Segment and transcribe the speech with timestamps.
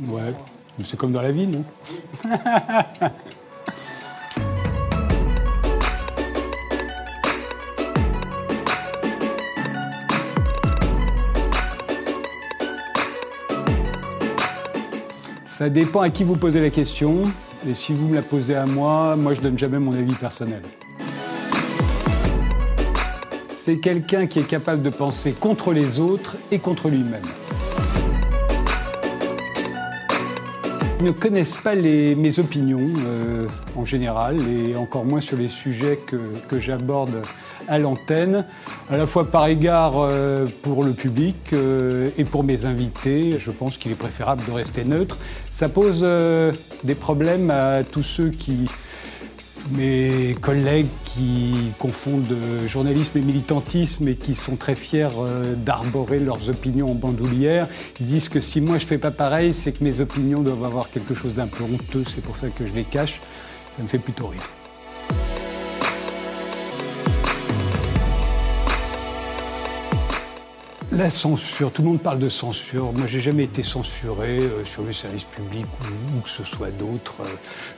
[0.00, 0.32] Ouais,
[0.82, 1.62] c'est comme dans la vie, non
[15.44, 17.24] Ça dépend à qui vous posez la question.
[17.68, 20.62] Et si vous me la posez à moi, moi je donne jamais mon avis personnel.
[23.54, 27.20] C'est quelqu'un qui est capable de penser contre les autres et contre lui-même.
[31.02, 33.46] Ne connaissent pas mes opinions euh,
[33.76, 37.22] en général et encore moins sur les sujets que, j'aborde
[37.68, 38.44] à l'antenne,
[38.90, 43.36] à la fois par égard euh, pour le public euh, et pour mes invités.
[43.38, 45.18] Je pense qu'il est préférable de rester neutre.
[45.50, 46.06] Ça pose
[46.84, 48.68] des problèmes à tous ceux qui
[49.70, 52.34] mes collègues qui confondent
[52.66, 57.68] journalisme et militantisme et qui sont très fiers euh, d'arborer leurs opinions en bandoulière,
[58.00, 60.90] ils disent que si moi je fais pas pareil, c'est que mes opinions doivent avoir
[60.90, 63.20] quelque chose d'un peu honteux, c'est pour ça que je les cache.
[63.76, 64.61] Ça me fait plutôt rire.
[70.94, 72.92] La censure, tout le monde parle de censure.
[72.92, 77.22] Moi, j'ai jamais été censuré euh, sur le service public ou, que ce soit d'autres.
[77.22, 77.28] Euh,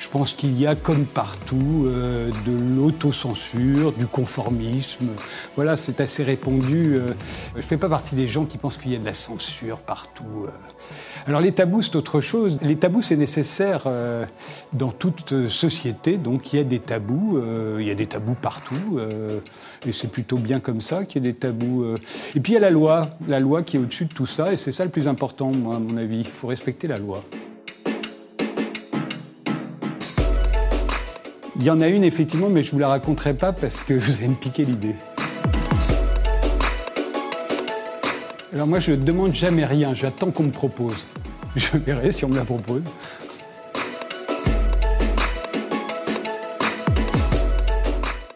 [0.00, 5.06] je pense qu'il y a, comme partout, euh, de l'autocensure, du conformisme.
[5.54, 6.98] Voilà, c'est assez répandu.
[7.52, 9.78] je ne fais pas partie des gens qui pensent qu'il y a de la censure
[9.78, 10.48] partout.
[11.28, 12.58] Alors, les tabous, c'est autre chose.
[12.62, 13.86] Les tabous, c'est nécessaire
[14.72, 16.16] dans toute société.
[16.16, 17.40] Donc, il y a des tabous.
[17.78, 18.98] il y a des tabous partout.
[19.86, 21.94] et c'est plutôt bien comme ça qu'il y ait des tabous.
[22.34, 24.52] Et puis, il y a la loi la loi qui est au-dessus de tout ça,
[24.52, 26.18] et c'est ça le plus important, moi, à mon avis.
[26.20, 27.24] Il faut respecter la loi.
[31.56, 33.94] Il y en a une, effectivement, mais je ne vous la raconterai pas parce que
[33.98, 34.96] vous allez me piquer l'idée.
[38.52, 41.04] Alors moi, je ne demande jamais rien, j'attends qu'on me propose.
[41.56, 42.82] Je verrai si on me la propose.